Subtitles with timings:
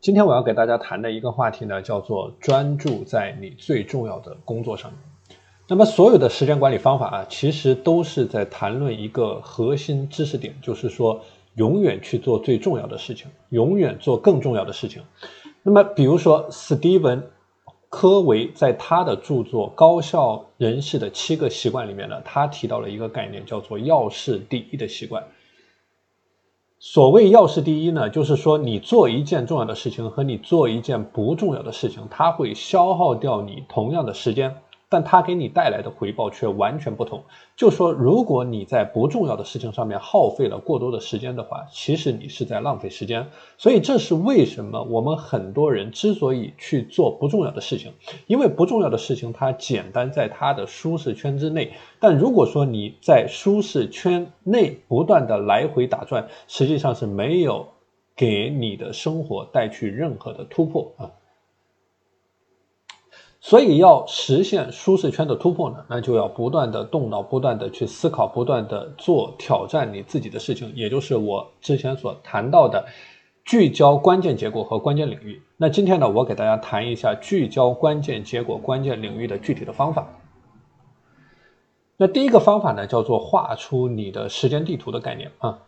[0.00, 5.00] 今天我要给大家谈的一个话题呢，叫做专注在你最重要的工作上面。
[5.66, 11.20] 那么所有的时间管理方法啊，其实都是在谈论一个核心知识点，就是说
[11.54, 15.02] 永远去做最重要的事情，永远做更重要的事情。
[15.64, 17.20] 那么比如说史蒂文·
[17.88, 25.24] 科维在他的著作《高效人士的七个习惯》里面呢，他提到了一个概念，叫做要事第一的习惯。
[26.78, 34.56] 所谓要事第一呢，就是说你做一件重要的事情和你做一件不重要的事情，它会消耗掉你同样的时间。
[34.88, 37.24] 但它给你带来的回报却完全不同。
[37.56, 43.26] 就说如果你在不重要的事情上面耗费了过多的时间的话，其实你是在浪费时间。
[43.58, 47.92] 所以这是为什么我们很多人之所以去做不重要的事情，
[48.26, 51.72] 因为不重要的事情它简单在它的舒适圈之内。
[51.98, 57.66] 但如果说你在舒适圈内不断的来回打转，实际上是没有
[58.14, 61.10] 给你的生活带去任何的突破啊。
[63.48, 72.84] 所以要实现舒适圈的突破呢，那就要不断的动脑，不断的去思考，不断的做挑战你自己的事情，也就是我之前所谈到的
[73.44, 75.40] 聚焦关键结果和关键领域。
[75.56, 80.08] 那今天呢，我给大家谈一下聚焦关键结果、关键领域的具体的方法。
[81.96, 85.60] 那第一个方法呢，叫做画出你的时间地图的概念啊。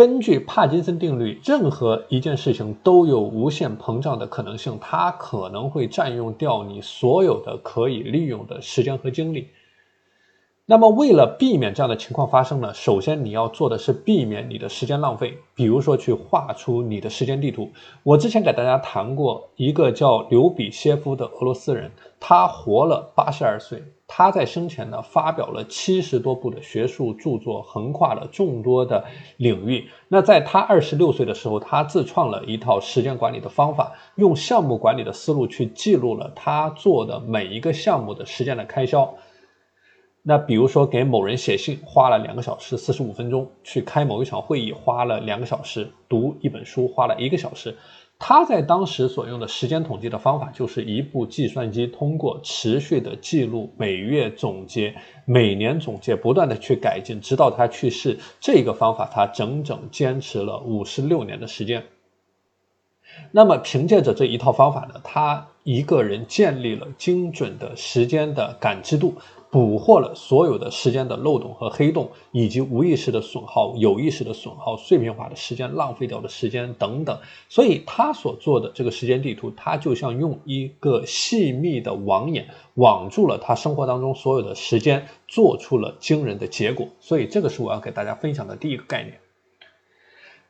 [0.00, 9.48] 根据帕金森定律，任何一件事情都有无限膨胀的可能性，它可能会占用掉你所有的可以利用的时间和精力。
[10.64, 17.70] 那么，为了避免这样的情况发生呢，首先你要做的是避免你的时间浪费，比如说去画出你的时间地图。
[18.02, 23.82] 我之前给大家谈过一个叫刘比歇夫的俄罗斯人，他活了八十二岁。
[24.12, 29.04] 他在生前呢发表了七十多部的学术著作，横跨了众多的
[29.36, 29.88] 领域。
[30.08, 39.14] 那在他二十六岁的时候，他自创了一套时间管理的方法，用项目管理的思路去记录了他做的每一个项目的时间的开销。
[40.22, 47.76] 那比如说给某人写信花了两个小时四十五分钟，去开某一场会议花了两个小时，读一本书花了一个小时。
[48.22, 54.94] 他在当时所用的时间统计的方法，就是一部计算机通过持续的记录，每月总结，
[55.24, 58.18] 每年总结，不断的去改进，直到他去世。
[58.38, 61.84] 这个方法他整整坚持了五十六年的时间。
[63.32, 69.14] 那么凭借着这一套方法呢，他一个人建立了精准的时间的感知度。
[69.50, 77.18] 捕获了所有的时间的漏洞和黑洞，以及无意识的损耗、有意识的损耗、碎片化的时间、浪费掉的时间等等。
[77.48, 86.86] 所以，他所做的这个时间地图，它就像用一个细密的网眼网住了他生活当中所有的时间，做出了惊人的结果。
[87.00, 89.18] 所以，这个是我要给大家分享的第一个概念。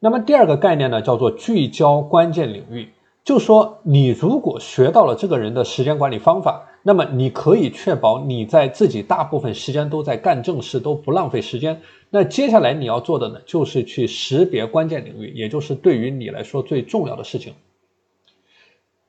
[0.00, 2.92] 那么，第二个概念呢，叫做聚焦关键领域。
[3.24, 11.80] 就说你如果学到了这个人的时间管理方法，那么你可以确保你在自己大部分时间都在干正事，都不浪费时间。
[12.10, 17.54] 那接下来你要做的呢，就是去识别关键领域，也就是对于你来说最重要的事情。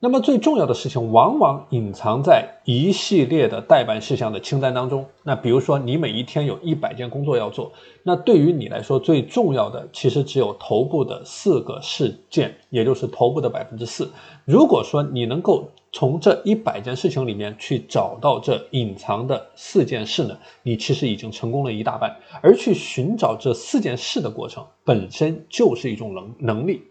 [0.04, 5.06] 那么最重要的事情往往隐藏在一系列的待办事项的清单当中。
[5.22, 7.72] 那比如说，你每一天有一百件工作要做，
[8.02, 14.12] 那对于你来说最重要的其实只有头部的四个事件，也就是头部的百分之四。
[14.44, 22.14] 如果说你能够从这一百件事情里面去找到这隐藏的四件事呢，你其实已经成功了一大半。
[22.42, 26.82] 而去寻找这四件事的过程本身就是一种能能力。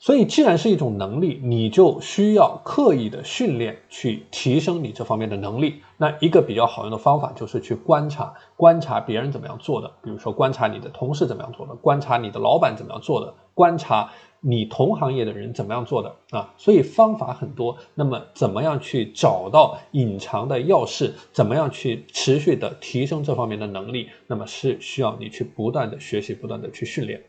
[0.00, 5.82] 所以，既然是一种能力，你就需要刻意的训练，去提升你这方面的能力。
[5.96, 9.90] 那一个比较好用的方法，就是去观察，观察别人怎么样做的。
[10.00, 14.08] 比如说，观察你的同事怎么样做的，观察你的老板怎么样做的，观察
[14.40, 16.54] 你同行业的人怎么样做的啊。
[16.56, 17.76] 所以方法很多。
[17.96, 21.10] 那么，怎么样去找到隐藏的钥匙？
[21.32, 24.08] 怎么样去持续的提升这方面的能力？
[24.28, 27.20] 那么是需要你去不断的学习，不断的去训练。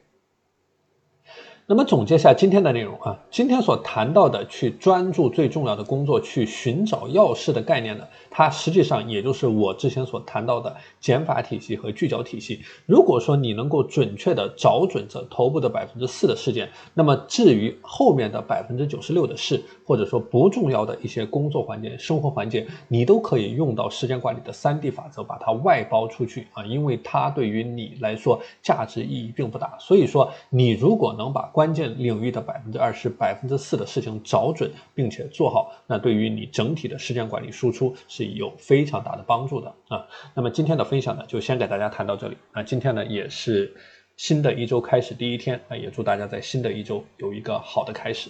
[1.71, 12.61] 那么总结一下今天的内容啊，今天所谈到的去专注最重要的工作，去寻找要事的概念呢，它实际上也就是我之前所谈到的减法体系和聚焦体系。
[12.87, 29.77] 如果说你能够准确的找准这头部的百分之四的事件，那么至于后面的百分之九十六的事，或者说不重要的一些工作环节、生活环节，你都可以用到时间管理的三 D 法则，把它外包出去啊，因为它对于你来说价值意义并不大。
[29.79, 40.07] 所以说，你如果能把关键领域的百分之二十、百分之四的事情找准，并且做好，那对于你整体的时间管理输出是有非常大的帮助的啊。
[40.33, 42.37] 那么今天的分享呢，就先给大家谈到这里。
[42.53, 43.75] 那今天呢，也是
[44.15, 48.29] 新的一周开始第一天那，也祝大家在新的一周有一个好的开始。